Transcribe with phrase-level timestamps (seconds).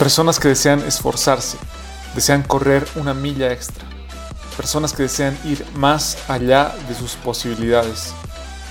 [0.00, 1.58] Personas que desean esforzarse,
[2.14, 3.84] desean correr una milla extra.
[4.56, 8.14] Personas que desean ir más allá de sus posibilidades.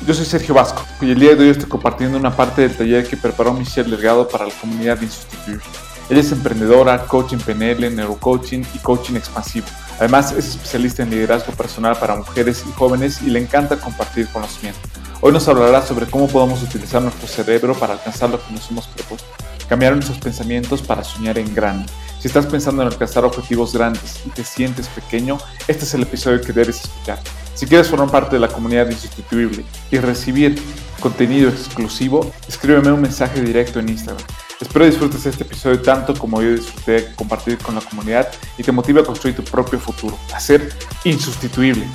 [0.07, 3.07] Yo soy Sergio Vasco y el día de hoy estoy compartiendo una parte del taller
[3.07, 5.61] que preparó Michelle Delgado para la comunidad Insustituible.
[6.09, 9.67] Ella es emprendedora, coaching PNL, neurocoaching y coaching expansivo.
[9.99, 14.80] Además, es especialista en liderazgo personal para mujeres y jóvenes y le encanta compartir conocimiento.
[15.21, 18.88] Hoy nos hablará sobre cómo podemos utilizar nuestro cerebro para alcanzar lo que nos hemos
[18.88, 19.48] propuesto.
[19.70, 21.86] Cambiar nuestros pensamientos para soñar en grande.
[22.20, 26.42] Si estás pensando en alcanzar objetivos grandes y te sientes pequeño, este es el episodio
[26.42, 27.20] que debes escuchar.
[27.53, 30.59] Si quieres formar parte de la comunidad insustituible y recibir
[31.00, 34.25] contenido exclusivo, escríbeme un mensaje directo en Instagram.
[34.59, 39.02] Espero disfrutes este episodio tanto como yo disfruté compartir con la comunidad y te motive
[39.02, 40.73] a construir tu propio futuro, a ser
[41.06, 41.86] insustituible.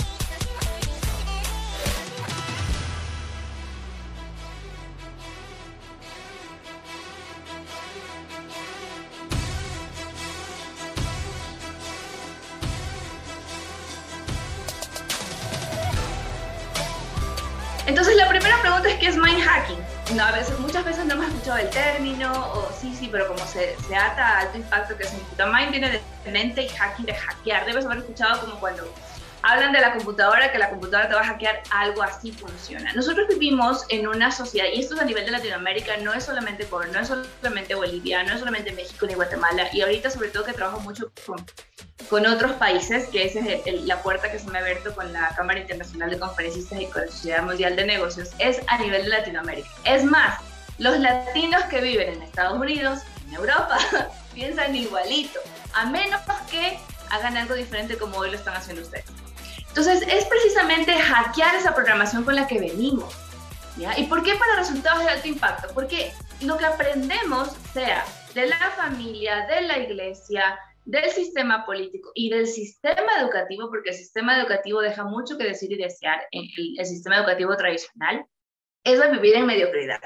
[17.87, 19.79] Entonces la primera pregunta es ¿qué es mind hacking?
[20.17, 23.45] No, a veces, muchas veces no hemos escuchado el término, o sí, sí, pero como
[23.47, 25.91] se, se ata a alto impacto, que significa mind viene
[26.25, 27.67] de mente y hacking de hackear.
[27.67, 28.91] Debes haber escuchado como cuando
[29.45, 32.93] hablan de la computadora, que la computadora te va a hackear, algo así funciona.
[32.95, 36.65] Nosotros vivimos en una sociedad, y esto es a nivel de Latinoamérica, no es solamente
[36.65, 40.45] por, no es solamente Bolivia, no es solamente México ni Guatemala, y ahorita sobre todo
[40.45, 41.45] que trabajo mucho con,
[42.09, 45.35] con otros países, que esa es la puerta que se me ha abierto con la
[45.37, 49.11] Cámara Internacional de Conferencistas y con la Sociedad Mundial de Negocios, es a nivel de
[49.11, 49.69] Latinoamérica.
[49.85, 50.41] Es más,
[50.79, 53.79] los latinos que viven en Estados Unidos, en Europa,
[54.35, 55.39] piensan igualito,
[55.75, 56.79] a menos que
[57.11, 59.24] hagan algo diferente como hoy lo están haciendo ustedes.
[59.77, 63.13] Entonces, es precisamente hackear esa programación con la que venimos.
[63.77, 63.99] ¿ya?
[63.99, 65.75] ¿Y por qué para resultados de alto impacto?
[65.75, 66.13] Porque
[66.43, 72.47] lo que aprendemos, sea de la familia, de la iglesia, del sistema político y del
[72.47, 76.87] sistema educativo, porque el sistema educativo deja mucho que decir y desear en el, el
[76.87, 78.25] sistema educativo tradicional,
[78.85, 79.99] es a vivir en mediocridad.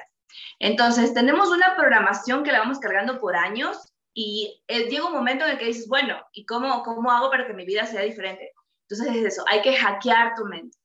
[0.61, 5.45] Entonces, tenemos una programación que la vamos cargando por años y eh, llega un momento
[5.45, 8.53] en el que dices, bueno, ¿y cómo, cómo hago para que mi vida sea diferente?
[8.89, 10.77] Entonces es eso, hay que hackear tu mente.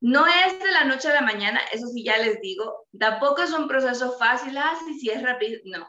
[0.00, 3.52] No es de la noche a la mañana, eso sí ya les digo, tampoco es
[3.52, 5.88] un proceso fácil, así si es rápido, no.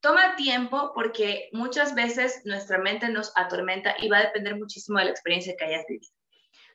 [0.00, 5.06] Toma tiempo porque muchas veces nuestra mente nos atormenta y va a depender muchísimo de
[5.06, 6.12] la experiencia que hayas vivido.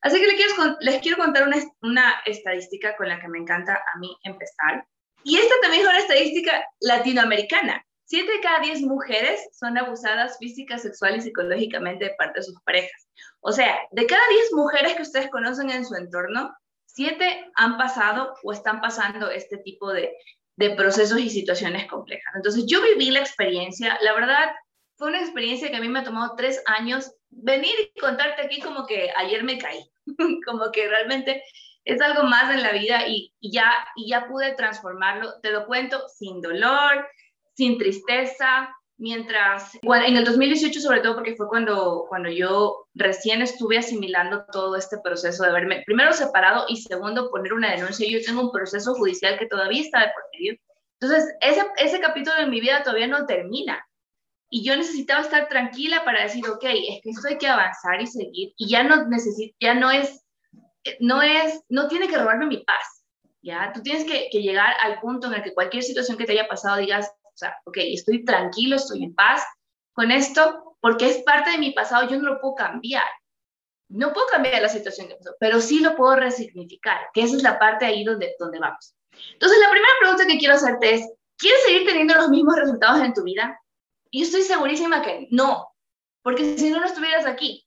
[0.01, 3.75] Así que les quiero, les quiero contar una, una estadística con la que me encanta
[3.75, 4.85] a mí empezar.
[5.23, 7.85] Y esta también es una estadística latinoamericana.
[8.11, 12.61] Siete de cada diez mujeres son abusadas física, sexual y psicológicamente de parte de sus
[12.63, 13.07] parejas.
[13.39, 16.53] O sea, de cada 10 mujeres que ustedes conocen en su entorno,
[16.87, 20.11] 7 han pasado o están pasando este tipo de,
[20.57, 22.35] de procesos y situaciones complejas.
[22.35, 24.51] Entonces, yo viví la experiencia, la verdad,
[24.97, 28.59] fue una experiencia que a mí me ha tomado tres años venir y contarte aquí
[28.59, 29.89] como que ayer me caí,
[30.45, 31.41] como que realmente
[31.85, 36.09] es algo más en la vida y, ya, y ya pude transformarlo, te lo cuento,
[36.09, 37.07] sin dolor,
[37.55, 38.69] sin tristeza,
[39.01, 44.75] mientras, en el 2018 sobre todo porque fue cuando, cuando yo recién estuve asimilando todo
[44.75, 48.07] este proceso de verme, primero separado y segundo poner una denuncia.
[48.07, 50.55] Yo tengo un proceso judicial que todavía está de por medio.
[50.99, 53.83] Entonces, ese, ese capítulo de mi vida todavía no termina.
[54.51, 58.05] Y yo necesitaba estar tranquila para decir, ok, es que esto hay que avanzar y
[58.05, 58.53] seguir.
[58.55, 60.23] Y ya no necesito, ya no es,
[60.99, 63.03] no es, no tiene que robarme mi paz.
[63.41, 66.33] Ya, tú tienes que, que llegar al punto en el que cualquier situación que te
[66.33, 69.43] haya pasado digas, o sea, ok, estoy tranquilo, estoy en paz
[69.93, 73.07] con esto, porque es parte de mi pasado, yo no lo puedo cambiar.
[73.89, 77.43] No puedo cambiar la situación que pasó, pero sí lo puedo resignificar, que esa es
[77.43, 78.95] la parte ahí donde, donde vamos.
[79.33, 83.13] Entonces, la primera pregunta que quiero hacerte es, ¿quieres seguir teniendo los mismos resultados en
[83.13, 83.59] tu vida?
[84.09, 85.67] Y estoy segurísima que no,
[86.21, 87.65] porque si no, no estuvieras aquí.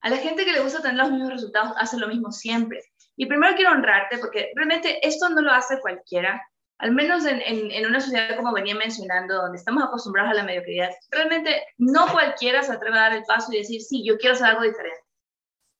[0.00, 2.80] A la gente que le gusta tener los mismos resultados hace lo mismo siempre.
[3.16, 6.40] Y primero quiero honrarte porque realmente esto no lo hace cualquiera
[6.78, 10.90] al menos en, en, una sociedad como venía mencionando, donde estamos acostumbrados a la mediocridad,
[11.10, 14.46] realmente no cualquiera se atreve a dar el paso y decir, sí, yo quiero hacer
[14.46, 15.00] algo diferente.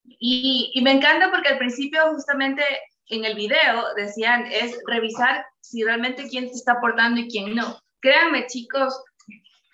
[0.04, 2.64] Y, y me encanta porque al principio justamente
[3.10, 7.78] en el video decían, es revisar si realmente quién te está aportando y quién no.
[8.00, 9.00] Créanme chicos,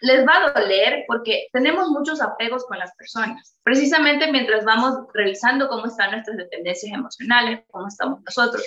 [0.00, 5.68] les va a doler porque tenemos muchos apegos con las personas, precisamente mientras vamos revisando
[5.68, 8.62] cómo están nuestras dependencias emocionales, cómo estamos nosotros,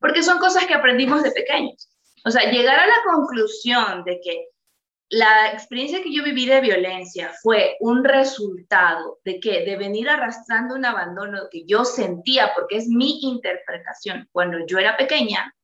[0.00, 1.91] porque son cosas que aprendimos de pequeños.
[2.24, 4.48] O sea, llegar a la conclusión de que
[5.12, 10.74] la experiencia que yo viví de violencia fue un resultado de que de venir arrastrando
[10.74, 15.54] un abandono que yo sentía, porque es mi interpretación cuando yo era pequeña,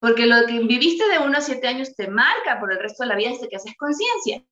[0.00, 3.10] porque lo que viviste de unos a siete años te marca por el resto de
[3.10, 4.42] la vida hasta que haces conciencia.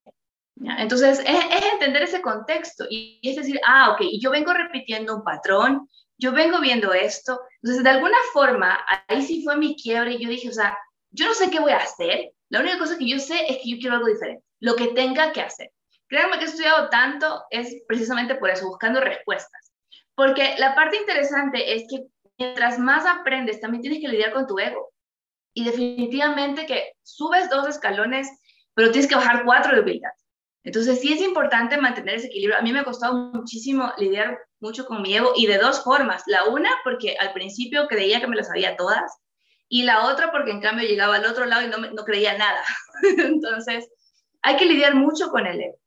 [0.78, 5.88] Entonces, es, entender ese contexto y, es decir, ah, ok, yo vengo repitiendo un patrón,
[6.16, 7.40] yo vengo viendo esto.
[7.62, 8.78] Entonces, de alguna forma,
[9.08, 10.76] ahí sí fue mi quiebre y yo dije, o sea,
[11.10, 13.70] yo no sé qué voy a hacer, la única cosa que yo sé es que
[13.70, 15.70] yo quiero algo diferente, lo que tenga que hacer.
[16.08, 19.72] Créanme que he estudiado tanto es precisamente por eso, buscando respuestas.
[20.14, 22.06] Porque la parte interesante es que
[22.38, 24.90] mientras más aprendes, también tienes que lidiar con tu ego.
[25.54, 28.28] Y definitivamente que subes dos escalones,
[28.74, 30.10] pero tienes que bajar cuatro de humildad.
[30.64, 32.58] Entonces sí es importante mantener ese equilibrio.
[32.58, 36.22] A mí me ha costado muchísimo lidiar mucho con mi ego y de dos formas.
[36.26, 39.18] La una, porque al principio creía que me las sabía todas
[39.68, 42.62] y la otra porque en cambio llegaba al otro lado y no, no creía nada.
[43.18, 43.88] Entonces,
[44.42, 45.78] hay que lidiar mucho con el ego.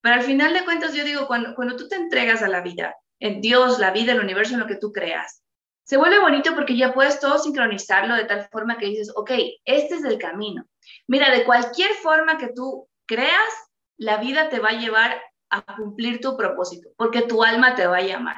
[0.00, 2.94] Pero al final de cuentas, yo digo, cuando, cuando tú te entregas a la vida,
[3.20, 5.42] en Dios, la vida, el universo, en lo que tú creas,
[5.84, 9.30] se vuelve bonito porque ya puedes todo sincronizarlo de tal forma que dices, ok,
[9.64, 10.66] este es el camino.
[11.06, 13.50] Mira, de cualquier forma que tú creas,
[13.96, 15.20] la vida te va a llevar
[15.50, 18.36] a cumplir tu propósito, porque tu alma te va a llamar.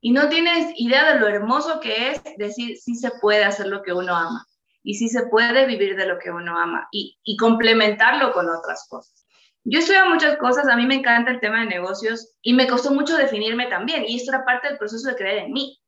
[0.00, 3.82] Y no tienes idea de lo hermoso que es decir, sí se puede hacer lo
[3.82, 4.46] que uno ama
[4.82, 9.26] y sí se puede vivir de lo que uno ama y, complementarlo con otras cosas.
[9.62, 12.92] Yo estudio muchas cosas, a mí me encanta el tema de negocios y me costó
[12.92, 15.78] mucho definirme también y esto era parte del proceso de creer en mí.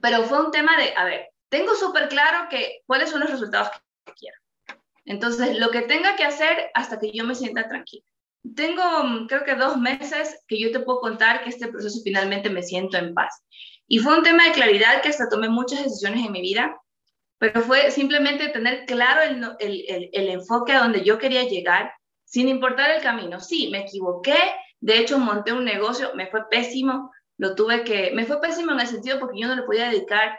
[0.00, 3.70] Pero fue un tema de, a ver, tengo súper claro que cuáles son los resultados
[4.04, 4.36] que quiero.
[5.04, 8.04] Entonces, lo que tenga que hacer hasta que yo me sienta tranquila.
[8.54, 12.50] Tengo, mm, creo que dos meses que yo te puedo contar que este proceso finalmente
[12.50, 13.42] me siento en paz.
[13.86, 16.80] Y fue un tema de claridad que hasta tomé muchas decisiones en mi vida,
[17.38, 21.92] pero fue simplemente tener claro el, el, el, enfoque a donde yo quería llegar,
[22.24, 23.40] sin importar el camino.
[23.40, 24.36] Sí, me equivoqué,
[24.80, 28.80] de hecho monté un negocio, me fue pésimo, lo tuve que, me fue pésimo en
[28.80, 30.38] el sentido porque yo no le podía dedicar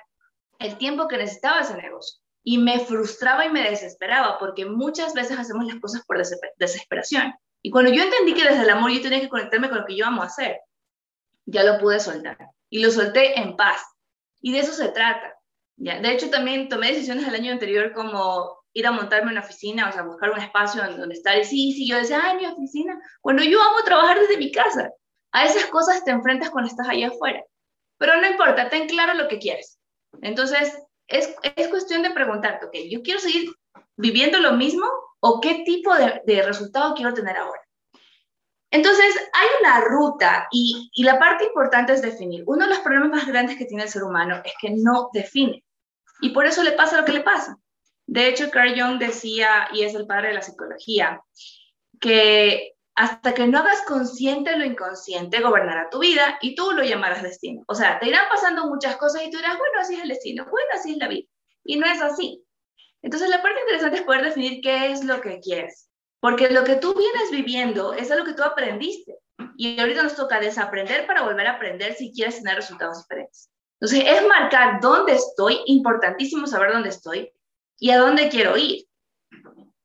[0.59, 2.21] el tiempo que necesitaba ese negocio.
[2.43, 6.21] Y me frustraba y me desesperaba porque muchas veces hacemos las cosas por
[6.57, 7.33] desesperación.
[7.61, 9.95] Y cuando yo entendí que desde el amor yo tenía que conectarme con lo que
[9.95, 10.59] yo amo hacer,
[11.45, 12.37] ya lo pude soltar.
[12.69, 13.83] Y lo solté en paz.
[14.41, 15.35] Y de eso se trata.
[15.77, 15.99] ¿ya?
[15.99, 19.91] De hecho, también tomé decisiones el año anterior como ir a montarme una oficina, o
[19.91, 21.37] sea, buscar un espacio donde estar.
[21.37, 22.99] Y sí, sí, yo decía, ay, mi oficina.
[23.19, 24.91] Cuando yo amo trabajar desde mi casa.
[25.33, 27.43] A esas cosas te enfrentas cuando estás allá afuera.
[27.97, 29.79] Pero no importa, ten claro lo que quieres.
[30.21, 30.77] Entonces,
[31.07, 33.53] es, es cuestión de preguntarte, ok, yo quiero seguir
[33.95, 34.85] viviendo lo mismo
[35.21, 37.61] o qué tipo de, resultado quiero tener ahora.
[38.71, 42.43] Entonces, hay una ruta y, y, la parte importante es definir.
[42.47, 45.63] Uno de los problemas más grandes que tiene el ser humano es que no define.
[46.21, 47.57] Y por eso le pasa lo que le pasa.
[48.07, 51.21] De hecho, Carl Jung decía, y es el padre de la psicología,
[51.99, 57.23] que hasta que no hagas consciente lo inconsciente, gobernará tu vida y tú lo llamarás
[57.23, 57.63] destino.
[57.67, 60.45] O sea, te irán pasando muchas cosas y tú dirás, bueno, así es el destino,
[60.49, 61.27] bueno, así es la vida.
[61.63, 62.43] Y no es así.
[63.01, 65.89] Entonces, la parte interesante es poder definir qué es lo que quieres,
[66.19, 69.17] porque lo que tú vienes viviendo es lo que tú aprendiste.
[69.57, 73.49] Y ahorita nos toca desaprender para volver a aprender si quieres tener resultados diferentes.
[73.79, 77.31] Entonces, es marcar dónde estoy, importantísimo saber dónde estoy
[77.79, 78.85] y a dónde quiero ir.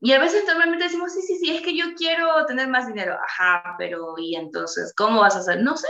[0.00, 3.14] Y a veces normalmente decimos, sí, sí, sí, es que yo quiero tener más dinero.
[3.14, 5.62] Ajá, pero ¿y entonces cómo vas a hacer?
[5.62, 5.88] No sé,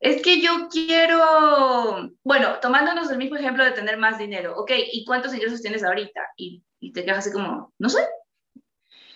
[0.00, 5.04] es que yo quiero, bueno, tomándonos el mismo ejemplo de tener más dinero, ok, ¿y
[5.04, 6.22] cuántos ingresos tienes ahorita?
[6.36, 6.64] Y,
[6.94, 8.08] te quedas así como, no sé.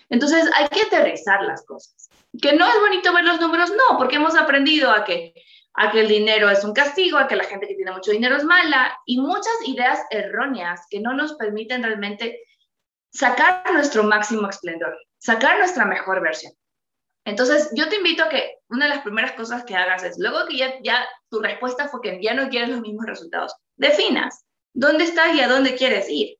[0.09, 2.09] Entonces hay que aterrizar las cosas.
[2.39, 5.33] Que no es bonito ver los números, no, porque hemos aprendido a que,
[5.73, 8.35] a que el dinero es un castigo, a que la gente que tiene mucho dinero
[8.35, 12.39] es mala y muchas ideas erróneas que no nos permiten realmente
[13.11, 16.53] sacar nuestro máximo esplendor, sacar nuestra mejor versión.
[17.25, 20.45] Entonces, yo te invito a que una de las primeras cosas que hagas es, luego
[20.47, 25.33] que ya, tu respuesta fue que ya no quieres los mismos resultados, definas dónde estás
[25.35, 26.37] y a dónde quieres ir.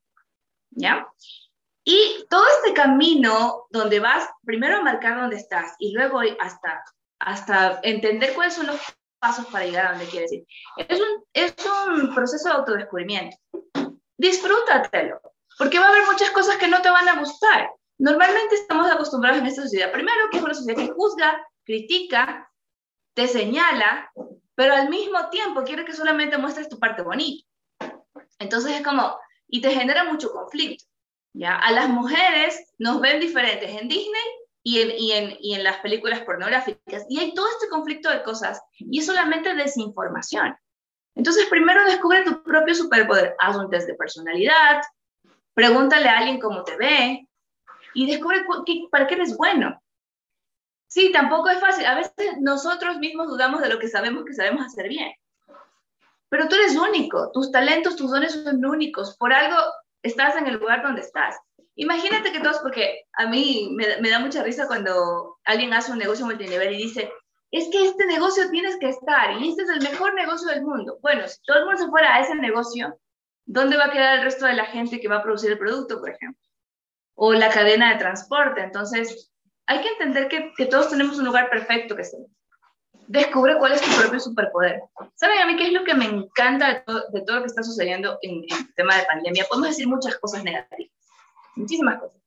[0.69, 1.07] ¿Ya?
[1.83, 6.83] Y todo este camino donde vas primero a marcar dónde estás y luego hasta,
[7.19, 8.79] hasta entender cuáles son los
[9.19, 10.45] pasos para llegar a donde quieres ir,
[10.77, 11.55] es un, es
[11.87, 13.37] un proceso de autodescubrimiento.
[14.17, 15.19] Disfrútatelo,
[15.57, 17.71] porque va a haber muchas cosas que no te van a gustar.
[17.97, 22.51] Normalmente estamos acostumbrados en esta sociedad, primero, que es una sociedad que juzga, critica,
[23.13, 24.11] te señala,
[24.55, 27.47] pero al mismo tiempo quiere que solamente muestres tu parte bonita.
[28.39, 30.85] Entonces es como, y te genera mucho conflicto.
[31.33, 31.55] ¿ya?
[31.57, 34.23] A las mujeres nos ven diferentes en Disney
[34.63, 37.05] y en, y, en, y en las películas pornográficas.
[37.09, 40.55] Y hay todo este conflicto de cosas y es solamente desinformación.
[41.15, 43.35] Entonces, primero descubre tu propio superpoder.
[43.39, 44.81] Haz un test de personalidad,
[45.53, 47.29] pregúntale a alguien cómo te ve
[47.95, 48.45] y descubre
[48.91, 49.81] para qué eres bueno.
[50.87, 51.85] Sí, tampoco es fácil.
[51.85, 55.11] A veces nosotros mismos dudamos de lo que sabemos que sabemos hacer bien.
[56.29, 59.15] Pero tú eres único, tus talentos, tus dones son únicos.
[59.17, 59.57] Por algo
[60.03, 61.37] estás en el lugar donde estás.
[61.75, 66.25] Imagínate que todos, porque a mí me, da mucha risa cuando alguien hace un negocio
[66.25, 67.11] multinivel y dice,
[67.51, 70.99] es que este negocio tienes que estar y este es el mejor negocio del mundo.
[71.01, 72.97] Bueno, si todo el mundo se fuera a ese negocio,
[73.45, 75.99] ¿dónde va a quedar el resto de la gente que va a producir el producto,
[75.99, 76.44] por ejemplo?
[77.15, 78.61] O la cadena de transporte.
[78.61, 79.31] Entonces,
[79.65, 82.19] hay que entender que, todos tenemos un lugar perfecto que ser.
[83.07, 84.81] Descubre cuál es tu propio superpoder.
[85.15, 87.47] ¿Saben a mí qué es lo que me encanta de todo, de todo lo que
[87.47, 89.45] está sucediendo en, en el tema de pandemia?
[89.47, 90.91] Podemos decir muchas cosas negativas
[91.55, 92.21] muchísimas cosas.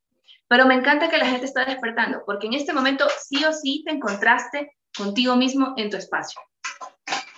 [0.48, 3.82] Pero me encanta que la gente está despertando, porque en este momento sí o sí
[3.86, 6.40] te encontraste contigo mismo en tu espacio.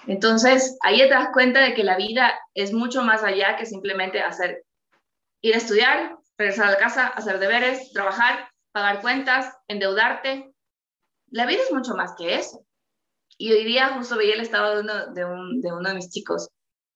[0.07, 4.21] Entonces, ahí te das cuenta de que la vida es mucho más allá que simplemente
[4.21, 4.64] hacer,
[5.42, 10.52] ir a estudiar, regresar a casa, hacer deberes, trabajar, pagar cuentas, endeudarte.
[11.30, 12.64] La vida es mucho más que eso.
[13.37, 16.11] Y hoy día justo veía el estado de uno de, un, de uno de mis
[16.11, 16.49] chicos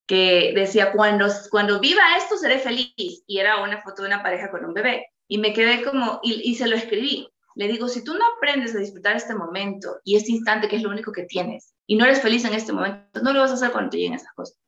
[0.07, 3.23] que decía, cuando, cuando viva esto seré feliz.
[3.27, 5.07] Y era una foto de una pareja con un bebé.
[5.29, 7.29] Y me quedé como, y, se lo escribí.
[7.55, 10.83] Le digo, si tú no aprendes a disfrutar este momento y este instante que es
[10.83, 13.55] lo único que tienes, y no eres feliz en este momento, no lo vas a
[13.55, 14.59] hacer cuando te lleguen esas cosas.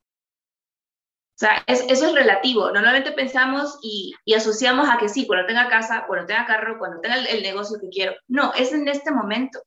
[1.37, 2.71] O sea, eso es relativo.
[2.71, 6.99] Normalmente pensamos y, y, asociamos a que sí, cuando tenga casa, cuando tenga carro, cuando
[6.99, 8.15] tenga el negocio que quiero.
[8.27, 9.61] No, es en este momento.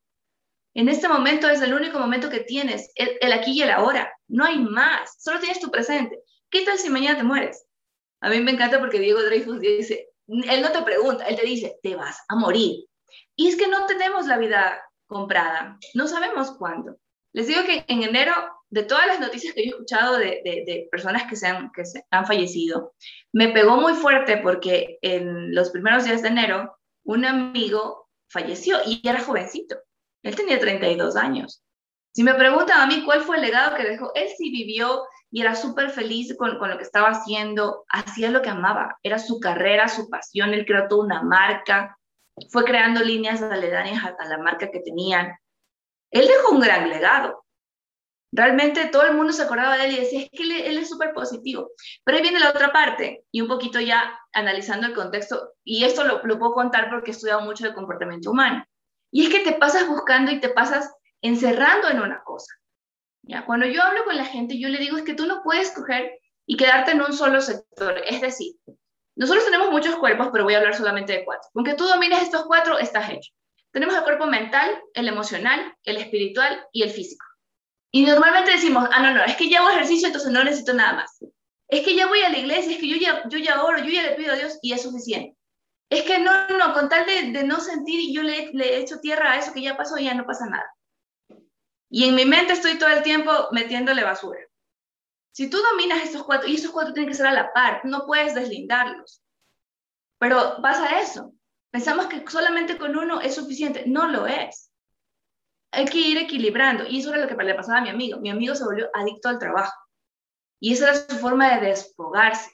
[0.74, 4.12] En este momento es el único momento que tienes, el, aquí y el ahora.
[4.28, 6.20] No hay más, solo tienes tu presente.
[6.48, 7.66] ¿Qué tal si mañana te mueres?
[8.20, 11.78] A mí me encanta porque Diego Dreyfus dice, él no te pregunta, él te dice,
[11.82, 12.84] te vas a morir.
[13.34, 16.96] Y es que no tenemos la vida comprada, no sabemos cuándo.
[17.32, 18.32] Les digo que en enero,
[18.70, 22.26] de todas las noticias que yo he escuchado de, personas que se, han, que han
[22.26, 22.94] fallecido,
[23.32, 29.06] me pegó muy fuerte porque en los primeros días de enero, un amigo falleció y
[29.06, 29.76] era jovencito.
[30.22, 31.64] Él tenía 32 años.
[32.12, 35.40] Si me preguntan a mí cuál fue el legado que dejó, él sí vivió y
[35.40, 39.38] era súper feliz con, con, lo que estaba haciendo, hacía lo que amaba, era su
[39.38, 41.96] carrera, su pasión, él creó toda una marca,
[42.50, 45.36] fue creando líneas aledañas a la marca que tenían.
[46.10, 47.44] Él dejó un gran legado.
[48.32, 51.12] Realmente todo el mundo se acordaba de él y decía, es que él, es súper
[51.12, 51.70] positivo.
[52.04, 56.04] Pero ahí viene la otra parte, y un poquito ya analizando el contexto, y esto
[56.04, 58.64] lo, puedo contar porque he estudiado mucho de comportamiento humano.
[59.10, 62.54] Y es que te pasas buscando y te pasas encerrando en una cosa.
[63.22, 63.44] ¿ya?
[63.44, 66.12] Cuando yo hablo con la gente, yo le digo es que tú no puedes coger
[66.46, 68.00] y quedarte en un solo sector.
[68.06, 68.54] Es decir,
[69.16, 71.50] nosotros tenemos muchos cuerpos, pero voy a hablar solamente de cuatro.
[71.54, 73.32] Aunque tú domines estos cuatro, estás hecho.
[73.72, 77.25] Tenemos el cuerpo mental, el emocional, el espiritual y el físico.
[77.92, 80.94] Y normalmente decimos, ah, no, no, es que ya hago ejercicio, entonces no necesito nada
[80.94, 81.18] más.
[81.68, 83.90] Es que ya voy a la iglesia, es que yo ya, yo ya oro, yo
[83.90, 85.37] ya le pido a Dios y es suficiente.
[85.88, 89.00] Es que no, no, con tal de, de no sentir y yo le, le echo
[89.00, 90.73] tierra a eso que ya pasó, ya no pasa nada.
[91.90, 94.40] Y en mi mente estoy todo el tiempo metiéndole basura.
[95.32, 98.06] Si tú dominas estos cuatro, y esos cuatro tienen que ser a la par, no
[98.06, 99.23] puedes deslindarlos.
[100.18, 101.32] Pero pasa eso.
[101.70, 103.85] Pensamos que solamente con uno es suficiente.
[103.87, 104.69] No lo es.
[105.72, 106.84] Hay que ir equilibrando.
[106.86, 108.18] Y eso era lo que le pasaba a mi amigo.
[108.20, 109.72] Mi amigo se volvió adicto al trabajo.
[110.60, 112.50] Y esa era su forma de desfogarse.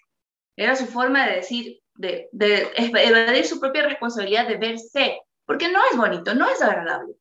[0.56, 5.96] Era su forma de decir, de, evadir su propia responsabilidad de verse, porque no es
[5.96, 7.14] bonito, no es agradable.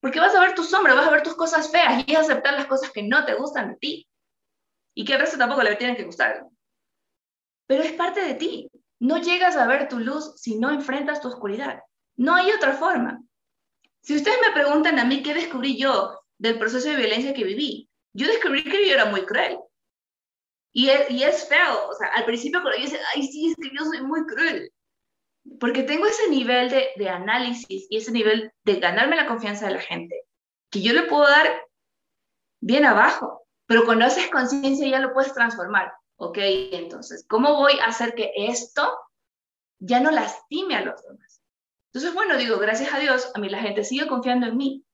[0.00, 2.66] Porque vas a ver tu sombra, vas a ver tus cosas feas y aceptar las
[2.66, 4.08] cosas que no te gustan de ti.
[4.94, 6.46] Y que al resto tampoco le tienen que gustar.
[7.66, 8.70] Pero es parte de ti.
[9.00, 11.82] No llegas a ver tu luz si no enfrentas tu oscuridad.
[12.16, 13.22] No hay otra forma.
[14.02, 17.88] Si ustedes me preguntan a mí qué descubrí yo del proceso de violencia que viví,
[18.12, 19.58] yo descubrí que yo era muy cruel.
[20.74, 23.84] Y es, feo, o sea, al principio cuando yo decía, ay, sí, es que yo
[23.84, 24.72] soy muy cruel,
[25.60, 29.74] porque tengo ese nivel de, de análisis y ese nivel de ganarme la confianza de
[29.74, 30.24] la gente,
[30.70, 31.46] que yo le puedo dar
[32.60, 35.92] bien abajo, pero cuando haces conciencia ya lo puedes transformar.
[36.16, 38.98] Ok, entonces, ¿cómo voy a hacer que esto
[39.78, 41.31] ya no lastime a los demás?
[41.92, 44.84] Entonces, bueno, digo, gracias a Dios, a mí la gente sigue confiando en mí,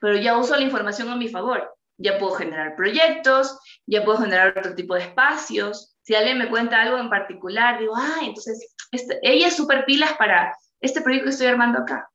[0.00, 4.56] pero ya uso la información a mi favor ya puedo generar proyectos, ya puedo generar
[4.56, 5.96] otro tipo de espacios.
[6.02, 10.14] Si alguien me cuenta algo en particular, digo, ah, entonces este, ella es súper pilas
[10.14, 12.08] para este proyecto que estoy armando acá.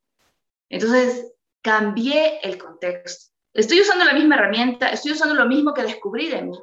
[0.70, 3.32] Entonces, cambié el contexto.
[3.54, 6.58] Estoy usando la misma herramienta, estoy usando lo mismo que descubrí de mí,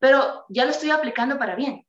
[0.00, 1.86] pero ya lo estoy aplicando para bien.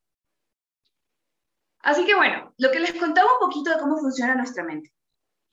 [1.83, 4.91] Así que bueno, lo que les contaba un poquito de cómo funciona nuestra mente.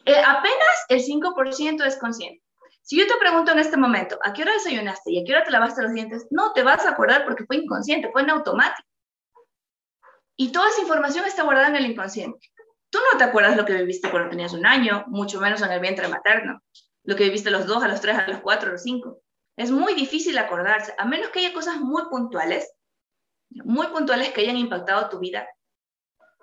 [0.04, 2.42] eh, apenas el 5% es consciente.
[2.82, 5.44] Si yo te pregunto en este momento, ¿a qué hora desayunaste y a qué hora
[5.44, 6.26] te lavaste los dientes?
[6.30, 8.88] No te vas a acordar porque fue inconsciente, fue en automático.
[10.36, 12.48] Y toda esa información está guardada en el inconsciente.
[12.90, 15.80] Tú no te acuerdas lo que viviste cuando tenías un año, mucho menos en el
[15.80, 16.62] vientre materno,
[17.02, 19.20] lo que viviste a los dos, a los tres, a los cuatro, a los cinco.
[19.56, 22.72] Es muy difícil acordarse, a menos que haya cosas muy puntuales,
[23.50, 25.46] muy puntuales que hayan impactado tu vida.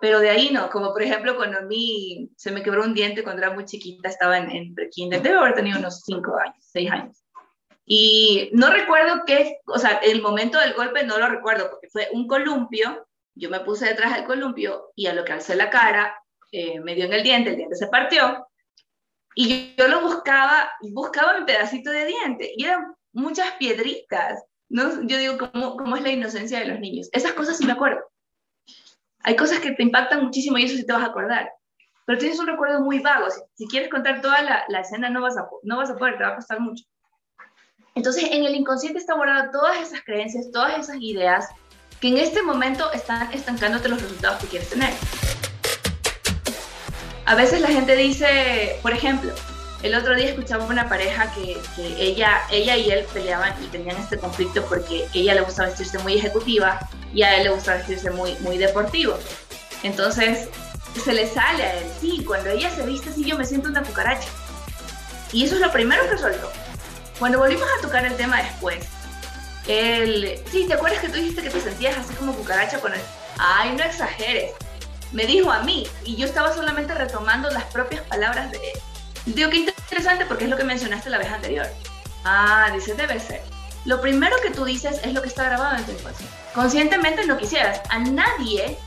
[0.01, 3.23] Pero de ahí no, como por ejemplo cuando a mí se me quebró un diente
[3.23, 6.91] cuando era muy chiquita, estaba en, en pre-kinder, debe haber tenido unos cinco años, seis
[6.91, 7.23] años.
[7.85, 12.09] Y no recuerdo qué, o sea, el momento del golpe no lo recuerdo porque fue
[12.11, 16.19] un columpio, yo me puse detrás del columpio y a lo que alcé la cara,
[16.51, 18.47] eh, me dio en el diente, el diente se partió
[19.35, 24.41] y yo, lo buscaba, buscaba mi pedacito de diente y eran muchas piedritas.
[24.69, 25.03] ¿no?
[25.03, 27.09] Yo digo, ¿cómo, ¿cómo es la inocencia de los niños?
[27.11, 27.99] Esas cosas sí me acuerdo.
[29.25, 31.51] Hay cosas que te impactan muchísimo y eso sí te vas a acordar.
[32.05, 33.25] Pero tienes un recuerdo muy vago.
[33.55, 36.29] Si, quieres contar toda la, escena, no vas, a, no vas a poder, te va
[36.29, 36.83] a costar mucho.
[37.95, 41.49] Entonces, en el inconsciente está guardado todas esas creencias, todas esas ideas
[41.99, 44.93] que en este momento están estancándote los resultados que quieres tener.
[47.25, 49.33] A veces la gente dice, por ejemplo,
[49.85, 51.57] el otro día escuchaba una pareja que,
[51.99, 56.17] ella, ella y él peleaban y tenían este conflicto porque ella le gusta vestirse muy
[56.17, 56.79] ejecutiva
[57.13, 59.19] y a él le gusta vestirse muy, muy deportivo.
[59.83, 60.49] Entonces
[61.03, 63.83] se le sale a él, sí, cuando ella se viste así yo me siento una
[63.83, 64.27] cucaracha.
[65.31, 66.51] Y eso es lo primero que soltó.
[67.19, 68.87] Cuando volvimos a tocar el tema después,
[69.67, 73.01] él, sí, ¿te acuerdas que tú dijiste que te sentías así como cucaracha con él?
[73.37, 74.51] Ay, no exageres.
[75.11, 78.79] Me dijo a mí y yo estaba solamente retomando las propias palabras de él.
[79.25, 81.67] Digo, qué interesante porque es lo que mencionaste la vez anterior.
[82.23, 83.41] Ah, dice, debe ser.
[83.85, 86.35] Lo primero que tú dices es lo que está grabado en tu inconsciente.
[86.53, 87.81] Conscientemente no quisieras.
[87.89, 88.77] A nadie,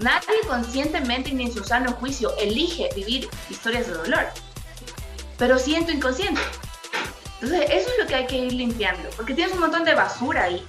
[0.00, 4.26] nadie conscientemente ni en su sano juicio elige vivir historias de dolor.
[5.38, 6.40] Pero sí en tu inconsciente.
[7.40, 9.08] Entonces, eso es lo que hay que ir limpiando.
[9.16, 10.66] Porque tienes un montón de basura ahí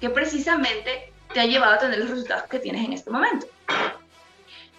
[0.00, 3.46] que precisamente te ha llevado a tener los resultados que tienes en este momento.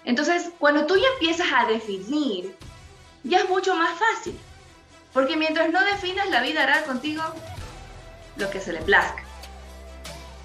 [0.06, 2.56] Entonces, cuando tú ya empiezas a definir
[3.24, 4.40] ya es mucho más fácil.
[5.14, 7.24] Porque mientras no definas, la vida hará contigo
[8.36, 9.24] lo que se le plazca.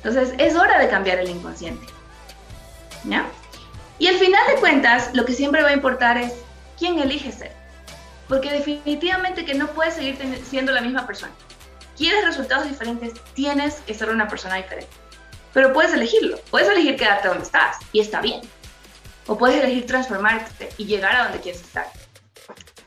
[0.03, 1.87] Entonces, es hora de cambiar el inconsciente.
[3.05, 3.27] ¿Ya?
[3.99, 6.33] Y al final de cuentas, lo que siempre va a importar es
[6.79, 7.53] quién elige ser.
[8.29, 11.33] Porque definitivamente que no puedes seguir siendo la misma persona.
[11.97, 14.91] Quieres resultados diferentes, tienes que ser una persona diferente.
[15.53, 16.39] Pero puedes elegirlo.
[16.51, 18.43] Puedes elegir quedarte donde estás y está bien.
[19.27, 21.87] O puedes elegir transformarte y llegar a donde quieres estar.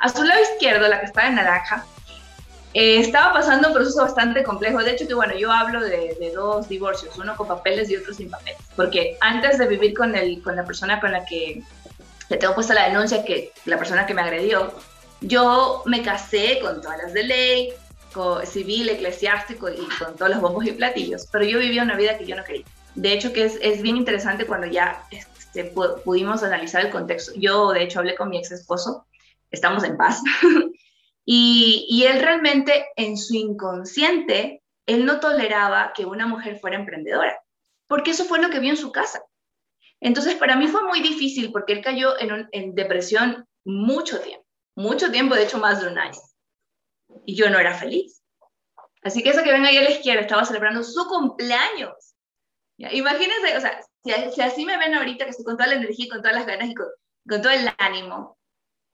[0.02, 1.86] A su lado izquierdo, la que está en naranja,
[2.74, 4.80] eh, estaba pasando un proceso bastante complejo.
[4.80, 8.30] De hecho, que bueno, yo hablo de, dos divorcios, uno con papeles y otro sin
[8.30, 8.60] papeles.
[8.76, 11.62] Porque antes de vivir con, el, con la persona con la que
[12.30, 14.74] le tengo puesta la denuncia, que la persona que me agredió,
[15.22, 17.74] yo me casé con todas las de ley,
[18.12, 21.28] con civil, eclesiástico y con todos los bombos y platillos.
[21.32, 22.66] Pero yo vivía una vida que yo no quería.
[22.96, 25.66] De hecho, que es, es bien interesante cuando ya este,
[26.04, 27.34] pudimos analizar el contexto.
[27.36, 29.06] Yo, de hecho, hablé con mi ex esposo
[29.52, 30.22] estamos en paz.
[31.26, 37.40] y, y él realmente en su inconsciente, él no toleraba que una mujer fuera emprendedora,
[37.88, 39.24] porque eso fue lo que vio en su casa.
[40.02, 45.12] Entonces, para mí fue muy difícil porque él cayó en, en, depresión mucho tiempo, mucho
[45.12, 46.20] tiempo, de hecho más de un año.
[47.26, 48.24] Y yo no era feliz.
[49.04, 52.16] Así que eso que ven ahí a la izquierda estaba celebrando su cumpleaños.
[52.78, 52.92] ¿Ya?
[52.92, 56.06] Imagínense, o sea, si, si, así me ven ahorita, que estoy con toda la energía
[56.06, 56.88] y con todas las ganas y con,
[57.30, 58.40] con todo el ánimo,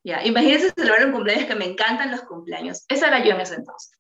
[0.08, 2.86] ya, imagínense celebrar un cumpleaños que me encantan los cumpleaños.
[2.88, 3.92] Esa era yo en ese entonces.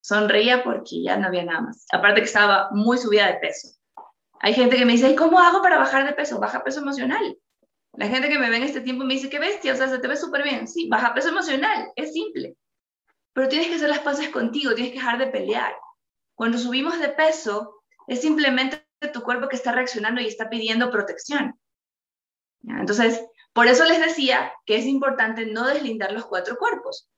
[0.00, 1.86] Sonreía porque ya no había nada más.
[1.92, 3.68] Aparte que estaba muy subida de peso.
[4.38, 6.38] Hay gente que me dice, ¿cómo hago para bajar de peso?
[6.38, 7.36] Baja peso emocional.
[7.94, 9.98] La gente que me ve en este tiempo me dice, qué bestia, o sea, se
[9.98, 10.68] te ve súper bien.
[10.68, 12.56] Sí, baja peso emocional, es simple.
[13.32, 15.74] Pero tienes que hacer las paces contigo, tienes que dejar de pelear.
[16.36, 21.58] Cuando subimos de peso, es simplemente tu cuerpo que está reaccionando y está pidiendo protección.
[22.62, 23.20] Entonces,
[23.54, 27.08] por eso les decía que es importante no deslindar los cuatro cuerpos.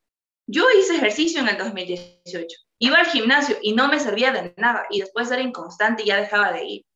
[0.46, 2.46] Yo hice ejercicio en el 2018,
[2.79, 6.18] iba al gimnasio y no me servía de nada y después era inconstante y ya
[6.18, 6.87] dejaba de ir.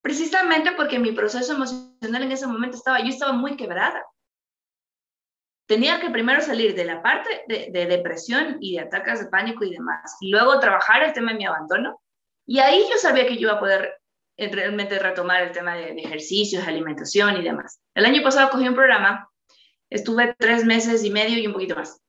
[0.00, 4.04] Precisamente porque mi proceso emocional en ese momento estaba, yo estaba muy quebrada.
[5.66, 9.64] Tenía que primero salir de la parte de, de depresión y de ataques de pánico
[9.64, 12.00] y demás, y luego trabajar el tema de mi abandono.
[12.46, 14.01] Y ahí yo sabía que yo iba a poder
[14.36, 17.80] realmente retomar el tema de, ejercicios, alimentación y demás.
[17.94, 19.28] El año pasado cogí un programa,
[19.90, 22.00] estuve tres meses y medio y un poquito más.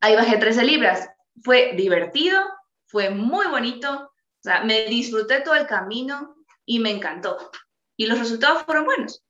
[0.00, 1.08] Ahí bajé 13 libras.
[1.42, 2.40] Fue divertido,
[2.86, 7.50] fue muy bonito, o sea, me disfruté todo el camino y me encantó.
[7.96, 9.22] Y los resultados fueron buenos.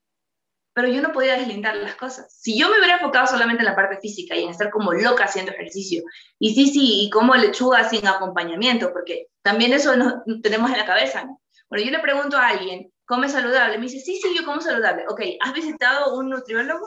[0.75, 2.35] pero yo no podía deslindar las cosas.
[2.40, 5.25] Si yo me hubiera enfocado solamente en la parte física y en estar como loca
[5.25, 6.03] haciendo ejercicio,
[6.38, 10.87] y sí, sí, y como lechuga sin acompañamiento, porque también eso no tenemos en la
[10.87, 11.29] cabeza.
[11.72, 13.78] Bueno, yo le pregunto a alguien, ¿come saludable?
[13.78, 15.06] Me dice, sí, sí, yo como saludable.
[15.08, 16.87] Ok, ¿has visitado un nutriólogo?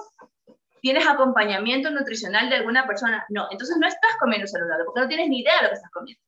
[0.79, 3.25] ¿Tienes acompañamiento nutricional de alguna persona?
[3.29, 5.89] No, entonces no estás comiendo saludable, porque no tienes ni idea de lo que estás
[5.89, 6.21] comiendo.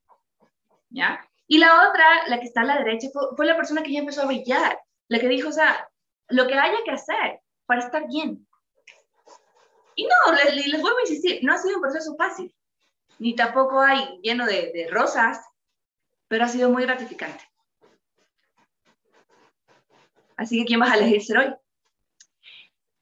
[0.90, 1.24] ¿Ya?
[1.46, 4.00] Y la otra, la que está a la derecha, fue, fue la persona que ya
[4.00, 5.88] empezó a brillar, la que dijo, o sea,
[6.30, 8.48] lo que haya que hacer, para estar bien.
[9.94, 12.52] Y no, les, les vuelvo a insistir, no ha sido un proceso fácil,
[13.20, 15.46] ni tampoco hay lleno de, de rosas,
[16.28, 17.44] pero ha sido muy gratificante.
[20.38, 21.54] Así que, ¿quién vas a elegir ser hoy?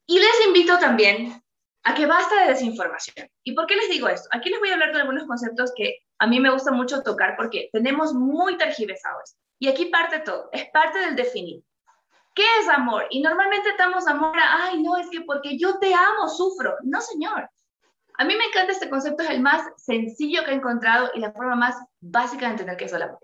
[0.08, 1.44] Y les invito también
[1.84, 3.30] a que basta de desinformación.
[3.44, 4.28] ¿Y por qué les digo esto?
[4.32, 7.36] Aquí les voy a hablar de algunos conceptos que a mí me gusta mucho tocar
[7.36, 9.36] porque tenemos muy tergiversados.
[9.60, 11.64] Y aquí parte todo, es parte del definir.
[12.34, 13.08] ¿Qué es amor?
[13.10, 16.76] Y normalmente estamos amor a, ay, no, es que porque yo te amo, sufro.
[16.84, 17.50] No, señor.
[18.18, 21.32] A mí me encanta este concepto, es el más sencillo que he encontrado y la
[21.32, 23.20] forma más básica de entender qué es el amor.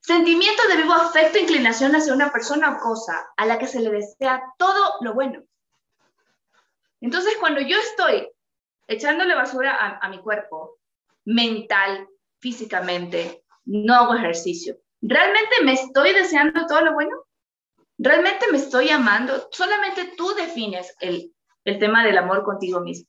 [0.00, 3.80] Sentimiento de vivo afecto e inclinación hacia una persona o cosa a la que se
[3.80, 5.42] le desea todo lo bueno.
[7.00, 8.28] Entonces, cuando yo estoy
[8.86, 10.78] echándole basura a, a mi cuerpo,
[11.24, 12.08] mental,
[12.38, 17.24] físicamente, no hago ejercicio, ¿realmente me estoy deseando todo lo bueno?
[17.98, 19.48] ¿Realmente me estoy amando?
[19.52, 21.32] Solamente tú defines el,
[21.64, 23.08] el tema del amor contigo mismo.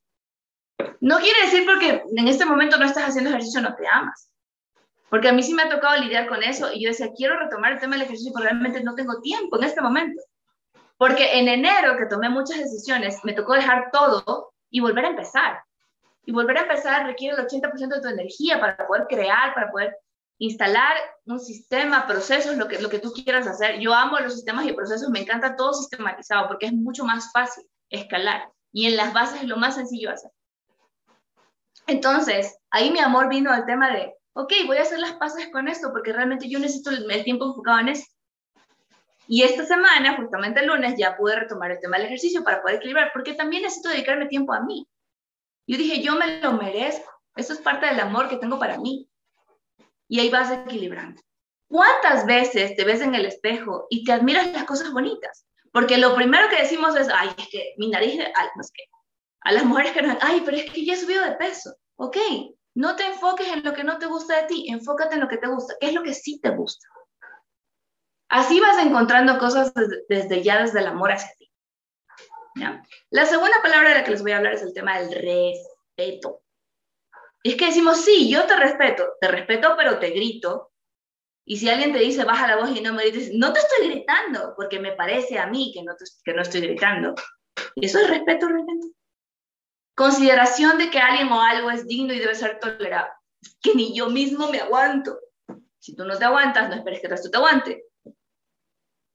[1.00, 4.30] No quiere decir porque en este momento no estás haciendo ejercicio, no te amas.
[5.14, 7.74] Porque a mí sí me ha tocado lidiar con eso y yo decía, quiero retomar
[7.74, 10.20] el tema del ejercicio, pero realmente no tengo tiempo en este momento.
[10.98, 15.62] Porque en enero, que tomé muchas decisiones, me tocó dejar todo y volver a empezar.
[16.26, 19.96] Y volver a empezar requiere el 80% de tu energía para poder crear, para poder
[20.40, 23.80] instalar un sistema, procesos, lo que, lo que tú quieras hacer.
[23.80, 27.64] Yo amo los sistemas y procesos, me encanta todo sistematizado porque es mucho más fácil
[27.92, 30.32] escalar y en las bases es lo más sencillo hacer.
[31.86, 35.68] Entonces, ahí mi amor vino al tema de, ok, voy a hacer las paces con
[35.68, 38.14] esto porque realmente yo necesito el, el tiempo enfocado en esto.
[39.28, 42.78] Y esta semana, justamente el lunes, ya pude retomar el tema del ejercicio para poder
[42.78, 44.86] equilibrar, porque también necesito dedicarme tiempo a mí.
[45.66, 47.10] Yo dije, yo me lo merezco.
[47.36, 49.10] Eso es parte del amor que tengo para mí
[50.08, 51.22] y ahí vas equilibrando.
[51.68, 55.48] ¿Cuántas veces te ves en el espejo y te admiras las cosas bonitas?
[55.72, 58.84] Porque lo primero que decimos es, ay, es que mi nariz, no que,
[59.42, 61.74] a las mujeres que nos, ay, pero es que ya he subido de peso.
[61.96, 62.18] Ok,
[62.76, 65.38] no te enfoques en lo que no te gusta de ti, enfócate en lo que
[65.38, 66.88] te gusta, qué es lo que sí te gusta.
[68.30, 69.72] Así vas encontrando cosas
[70.10, 71.52] desde, ya desde el amor hacia ti.
[73.10, 76.44] La segunda palabra de la que les voy a hablar es el tema del respeto
[77.44, 80.72] es que decimos, sí, yo te respeto, te respeto, pero te grito.
[81.46, 83.90] Y si alguien te dice, baja la voz y no me dices, no te estoy
[83.90, 87.14] gritando, porque me parece a mí que no, que no estoy gritando.
[87.76, 88.88] ¿Y eso es respeto realmente?
[89.96, 93.08] Consideración de que alguien o algo es digno y debe ser tolerado.
[93.62, 95.20] Que ni yo mismo me aguanto.
[95.80, 97.84] Si tú no te aguantas, no esperes que el resto te aguante.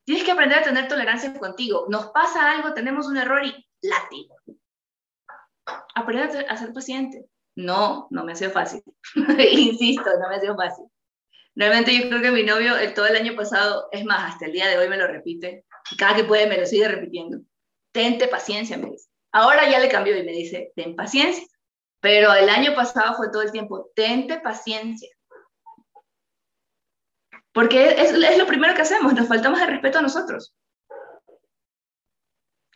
[0.05, 1.87] Tienes que aprender a tener tolerancia contigo.
[1.89, 4.37] Nos pasa algo, tenemos un error y látigo.
[5.95, 7.27] Aprende a ser paciente.
[7.57, 8.83] No, no me ha sido fácil.
[9.51, 10.87] Insisto, no me ha sido fácil.
[11.55, 14.69] Realmente yo creo que mi novio todo el año pasado, es más, hasta el día
[14.69, 15.65] de hoy me lo repite.
[15.99, 17.41] Cada que puede me lo sigue repitiendo.
[17.93, 19.09] Tente paciencia, me dice.
[19.39, 21.47] Ahora ya le cambió y me dice, ten paciencia.
[22.01, 25.09] Pero el año pasado fue todo el tiempo, tente paciencia.
[27.53, 30.57] Porque es, lo primero que hacemos, nos faltamos el respeto a nosotros.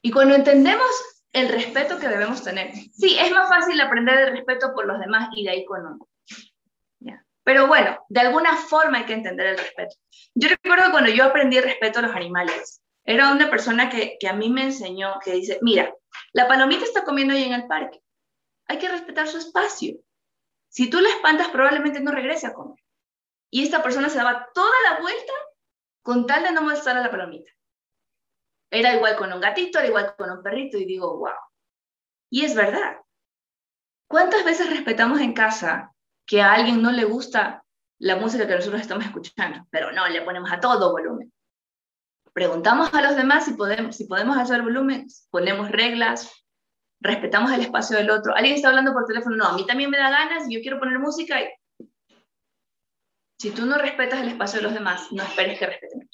[0.03, 0.89] Y cuando entendemos
[1.33, 2.73] el respeto que debemos tener.
[2.93, 6.09] Sí, es más fácil aprender el respeto por los demás y de ahí con uno.
[7.45, 9.97] Pero bueno, de alguna forma hay que entender el respeto.
[10.33, 14.49] Yo recuerdo cuando yo aprendí respeto a los animales, era una persona que a mí
[14.49, 15.93] me enseñó, que dice, mira,
[16.33, 18.03] la palomita está comiendo ahí en el parque,
[18.67, 19.97] hay que respetar su espacio.
[20.69, 22.83] Si tú la espantas, probablemente no regrese a comer.
[23.51, 25.33] Y esta persona se daba toda la vuelta
[26.03, 27.51] con tal de no molestar a la palomita.
[28.71, 31.35] Era igual con un gatito, era igual con un perrito y digo, wow.
[32.31, 32.97] Y es verdad.
[34.09, 35.95] ¿Cuántas veces respetamos en casa
[36.27, 37.63] que a alguien no le gusta
[37.99, 41.31] la música que nosotros estamos escuchando, pero no, le ponemos a todo volumen?
[42.33, 46.31] Preguntamos a los demás si podemos, si podemos hacer volumen, ponemos reglas,
[47.01, 48.35] respetamos el espacio del otro.
[48.35, 50.79] Alguien está hablando por teléfono, no, a mí también me da ganas y yo quiero
[50.79, 51.41] poner música.
[51.43, 51.49] Y...
[53.39, 56.11] Si tú no respetas el espacio de los demás, no esperes que respeten.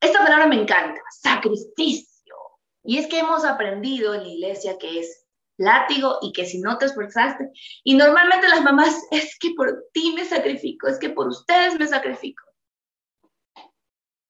[0.00, 2.34] Esta palabra me encanta, sacrificio.
[2.82, 5.26] Y es que hemos aprendido en la iglesia que es
[5.58, 7.50] látigo y que si no te esforzaste,
[7.84, 11.86] y normalmente las mamás, es que por ti me sacrifico, es que por ustedes me
[11.86, 12.42] sacrifico.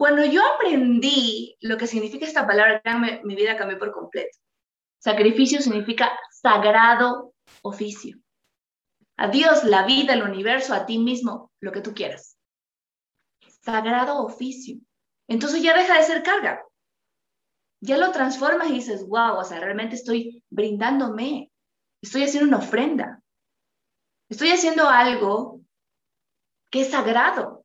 [0.02, 2.82] Cuando yo aprendí lo que significa esta palabra,
[3.22, 4.36] mi vida cambió por completo.
[4.98, 8.18] Sacrificio significa sagrado oficio.
[9.16, 12.36] A Dios, la vida, el universo, a ti mismo, lo que tú quieras.
[13.60, 14.80] Sagrado oficio.
[15.28, 16.64] Entonces ya deja de ser carga.
[17.80, 21.52] Ya lo transformas y dices, wow, o sea, realmente estoy brindándome.
[22.02, 23.22] Estoy haciendo una ofrenda.
[24.28, 25.60] Estoy haciendo algo
[26.72, 27.61] que es sagrado.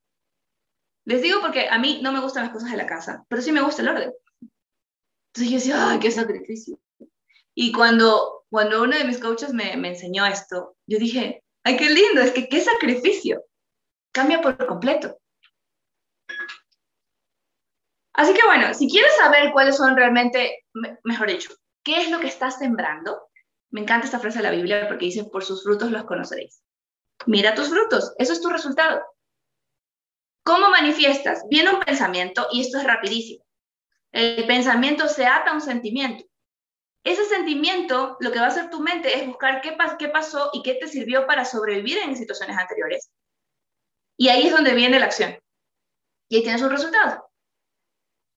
[1.07, 3.53] Les digo porque a mí no me gustan las cosas de la casa, pero sí
[3.53, 4.13] me gusta el orden.
[4.41, 6.77] Entonces yo decía, ay, qué sacrificio.
[7.55, 11.89] Y cuando, cuando uno de mis coaches me, me enseñó esto, yo dije, ay, qué
[11.89, 13.41] lindo, es que qué sacrificio.
[14.11, 15.17] Cambia por completo.
[18.13, 20.65] Así que bueno, si quieres saber cuáles son realmente,
[21.05, 21.53] mejor dicho,
[21.85, 23.29] qué es lo que estás sembrando,
[23.71, 26.61] me encanta esta frase de la Biblia porque dice, por sus frutos los conoceréis.
[27.27, 29.01] Mira tus frutos, eso es tu resultado.
[30.47, 31.43] ¿Cómo manifiestas?
[31.49, 33.43] Viene un pensamiento y esto es rapidísimo.
[34.13, 36.23] El pensamiento se ata a un sentimiento.
[37.03, 39.73] Ese sentimiento, lo que va a hacer tu mente es buscar qué,
[40.07, 43.11] pasó y qué te sirvió para sobrevivir en situaciones anteriores.
[44.15, 45.37] Y ahí es donde viene la acción.
[46.29, 47.29] Y ahí tienes un resultado.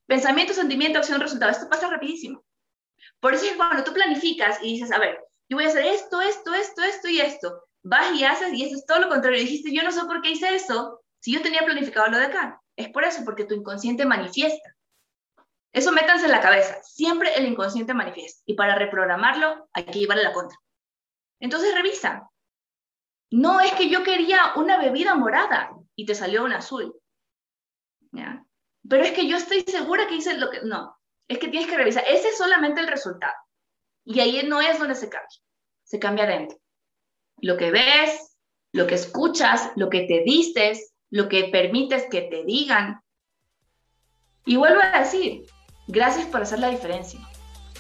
[0.09, 1.53] Pensamiento, sentimiento, acción, resultado.
[1.53, 2.45] Esto pasa rapidísimo.
[3.21, 6.21] Por eso es cuando tú planificas y dices, a ver, yo voy a hacer esto,
[6.21, 7.69] esto, esto, esto y esto.
[7.85, 9.39] Vas y haces y eso es todo lo contrario.
[9.39, 12.61] dijiste, yo no sé por qué hice eso, si yo tenía planificado lo de acá,
[12.77, 14.75] es por eso, porque tu inconsciente manifiesta.
[15.73, 16.83] Eso métanse en la cabeza.
[16.83, 18.43] Siempre el inconsciente manifiesta.
[18.47, 20.59] Y para reprogramarlo hay que llevarle la contra.
[21.39, 22.29] Entonces revisa.
[23.31, 26.95] No es que yo quería una bebida morada y te salió una azul.
[28.89, 30.63] Pero es que yo estoy segura que hice lo que...
[30.63, 30.97] No,
[31.29, 32.03] es que tienes que revisar.
[32.09, 33.35] Ese es solamente el resultado.
[34.05, 35.39] Y ahí no es donde se cambia.
[35.85, 36.59] Se cambia adentro.
[37.37, 38.37] Lo que ves,
[38.73, 43.03] lo que escuchas, lo que te dices, lo que permites que te digan.
[44.47, 45.45] Y vuelvo a decir,
[45.87, 47.21] gracias por hacer la diferencia.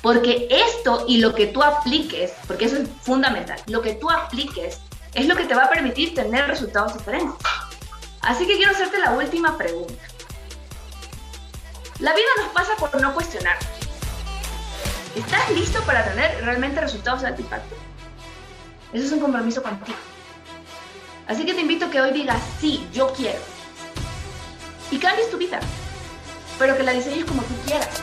[0.02, 4.80] Porque esto y lo que tú apliques, porque eso es fundamental, lo que tú apliques
[5.14, 7.36] es lo que te va a permitir tener resultados diferentes.
[8.22, 10.02] Así que quiero hacerte la última pregunta.
[11.98, 13.58] La vida nos pasa por no cuestionar.
[15.14, 17.84] ¿Estás listo para tener realmente resultados satisfactorios?
[18.92, 19.98] Eso es un compromiso contigo.
[21.30, 23.38] Así que te invito a que hoy digas, sí, yo quiero.
[24.90, 25.60] Y cambies tu vida,
[26.58, 28.02] pero que la diseñes como tú quieras.